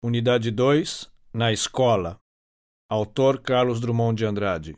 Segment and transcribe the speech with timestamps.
[0.00, 2.20] Unidade 2, na escola.
[2.88, 4.76] Autor Carlos Drummond de Andrade.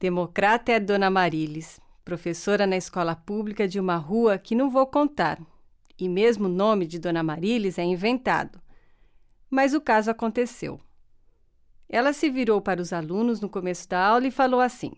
[0.00, 5.38] Democrata é Dona Marilis, professora na escola pública de uma rua que não vou contar.
[5.98, 8.58] E mesmo o nome de Dona Marilis é inventado.
[9.50, 10.80] Mas o caso aconteceu.
[11.90, 14.92] Ela se virou para os alunos no começo da aula e falou assim: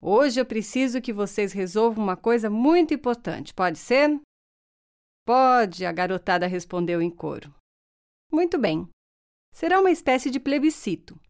[0.00, 4.18] Hoje eu preciso que vocês resolvam uma coisa muito importante, pode ser?
[5.28, 7.54] Pode, a garotada respondeu em coro.
[8.32, 8.88] Muito bem.
[9.52, 11.20] Será uma espécie de plebiscito.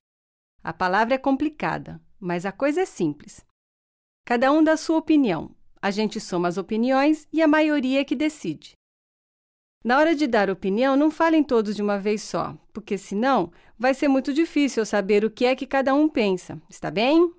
[0.63, 3.45] A palavra é complicada, mas a coisa é simples.
[4.25, 5.53] Cada um dá sua opinião.
[5.83, 8.75] A gente soma as opiniões e a maioria é que decide.
[9.85, 13.95] Na hora de dar opinião, não falem todos de uma vez só, porque senão vai
[13.95, 16.63] ser muito difícil saber o que é que cada um pensa.
[16.71, 17.35] Está bem?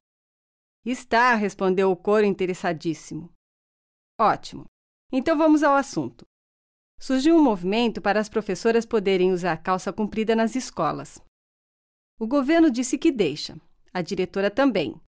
[0.86, 3.32] Está, respondeu o coro interessadíssimo.
[4.20, 4.66] Ótimo.
[5.10, 6.28] Então vamos ao assunto
[7.00, 11.22] surgiu um movimento para as professoras poderem usar calça comprida nas escolas.
[12.20, 13.58] O governo disse que deixa,
[13.94, 15.00] a diretora também.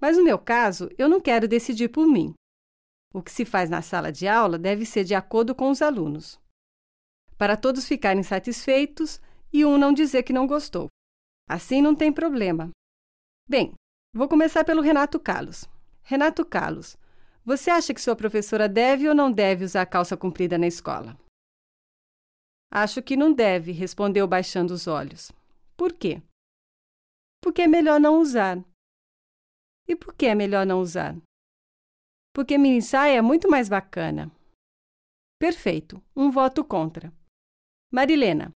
[0.00, 2.34] Mas no meu caso, eu não quero decidir por mim.
[3.14, 6.38] O que se faz na sala de aula deve ser de acordo com os alunos.
[7.36, 9.20] Para todos ficarem satisfeitos
[9.52, 10.88] e um não dizer que não gostou.
[11.48, 12.70] Assim não tem problema.
[13.48, 13.72] Bem,
[14.12, 15.64] vou começar pelo Renato Carlos.
[16.02, 16.98] Renato Carlos,
[17.44, 21.16] você acha que sua professora deve ou não deve usar calça comprida na escola?
[22.70, 25.32] Acho que não deve, respondeu baixando os olhos.
[25.76, 26.22] Por quê?
[27.42, 28.58] Porque é melhor não usar.
[29.86, 31.16] E por que é melhor não usar?
[32.34, 34.30] Porque mini saia é muito mais bacana.
[35.38, 37.12] Perfeito, um voto contra.
[37.90, 38.52] Marilena,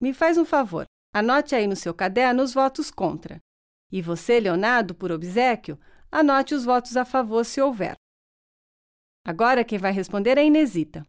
[0.00, 3.38] me faz um favor, anote aí no seu caderno os votos contra.
[3.92, 5.78] E você, Leonardo, por obsequio,
[6.10, 7.94] anote os votos a favor se houver.
[9.24, 11.06] Agora quem vai responder é Inesita.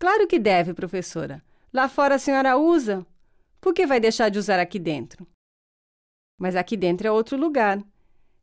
[0.00, 1.44] Claro que deve, professora.
[1.70, 3.06] Lá fora a senhora usa.
[3.60, 5.26] Por que vai deixar de usar aqui dentro?
[6.38, 7.78] Mas aqui dentro é outro lugar.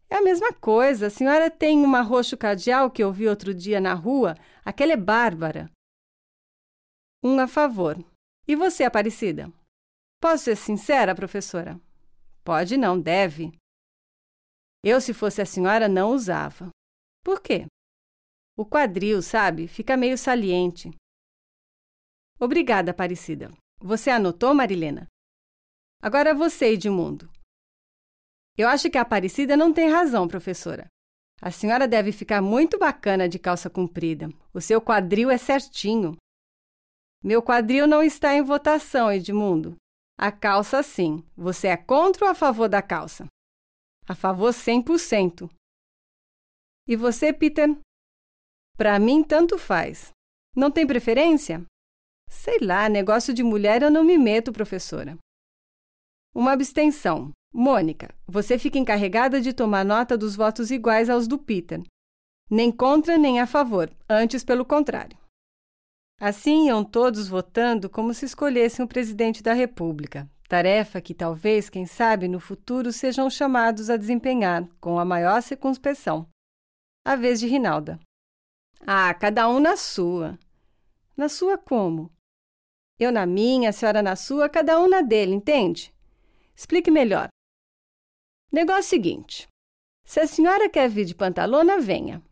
[0.08, 1.08] É a mesma coisa.
[1.08, 4.36] A senhora tem uma roxo cardeal que eu vi outro dia na rua.
[4.64, 5.68] Aquela é bárbara.
[7.24, 7.98] Um a favor.
[8.48, 9.52] E você, Aparecida?
[10.22, 11.82] Posso ser sincera, professora?
[12.44, 13.52] Pode não, deve.
[14.84, 16.70] Eu, se fosse a senhora, não usava.
[17.24, 17.66] Por quê?
[18.56, 20.92] O quadril, sabe, fica meio saliente.
[22.40, 23.52] Obrigada, Aparecida.
[23.80, 25.08] Você anotou, Marilena?
[26.02, 27.30] Agora você, Edmundo.
[28.58, 30.88] Eu acho que a Aparecida não tem razão, professora.
[31.42, 34.30] A senhora deve ficar muito bacana de calça comprida.
[34.54, 36.18] O seu quadril é certinho.
[37.24, 39.76] Meu quadril não está em votação, Edmundo.
[40.18, 41.24] A calça, sim.
[41.36, 43.28] Você é contra ou a favor da calça?
[44.08, 45.50] A favor 100%.
[46.88, 47.78] E você, Peter?
[48.76, 50.12] Para mim, tanto faz.
[50.56, 51.64] Não tem preferência?
[52.30, 55.18] Sei lá, negócio de mulher eu não me meto, professora.
[56.34, 57.32] Uma abstenção.
[57.54, 61.82] Mônica, você fica encarregada de tomar nota dos votos iguais aos do Peter.
[62.50, 65.18] Nem contra nem a favor, antes pelo contrário.
[66.20, 71.86] Assim iam todos votando como se escolhessem o presidente da República, tarefa que talvez, quem
[71.86, 76.28] sabe, no futuro sejam chamados a desempenhar com a maior circunspecção.
[77.06, 78.00] A vez de Rinalda.
[78.86, 80.38] Ah, cada um na sua.
[81.16, 82.12] Na sua como?
[83.00, 85.94] Eu na minha, a senhora na sua, cada um na dele, entende?
[86.56, 87.30] Explique melhor.
[88.52, 89.48] Negócio seguinte:
[90.06, 92.24] se a senhora quer vir de pantalona, venha.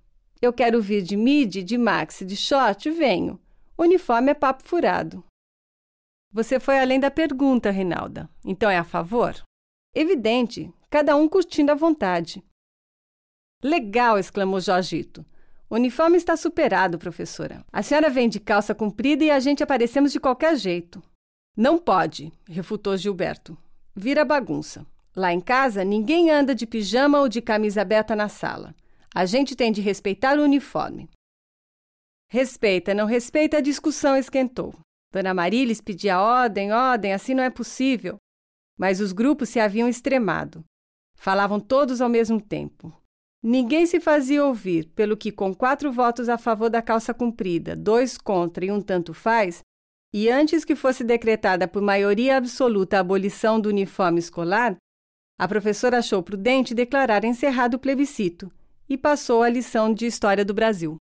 [0.41, 3.39] Eu quero vir de midi, de maxi, de short, venho.
[3.77, 5.23] Uniforme é papo furado.
[6.31, 8.29] Você foi além da pergunta, Reinalda.
[8.43, 9.43] Então é a favor?
[9.93, 12.43] Evidente, cada um curtindo à vontade.
[13.63, 14.19] Legal!
[14.19, 15.25] exclamou Jorgito.
[15.69, 17.65] O uniforme está superado, professora.
[17.71, 21.01] A senhora vem de calça comprida e a gente aparecemos de qualquer jeito.
[21.57, 23.57] Não pode, refutou Gilberto.
[23.95, 24.85] Vira bagunça.
[25.15, 28.75] Lá em casa, ninguém anda de pijama ou de camisa aberta na sala.
[29.13, 31.09] A gente tem de respeitar o uniforme.
[32.29, 34.75] Respeita, não respeita, a discussão esquentou.
[35.13, 38.17] Dona Marilis pedia ordem, ordem, assim não é possível.
[38.77, 40.65] Mas os grupos se haviam extremado.
[41.15, 42.93] Falavam todos ao mesmo tempo.
[43.47, 48.17] Ninguém se fazia ouvir, pelo que, com quatro votos a favor da calça comprida, dois
[48.17, 49.61] contra e um tanto faz,
[50.11, 54.75] e antes que fosse decretada por maioria absoluta a abolição do uniforme escolar,
[55.37, 58.51] a professora achou prudente declarar encerrado o plebiscito
[58.89, 60.97] e passou a lição de História do Brasil.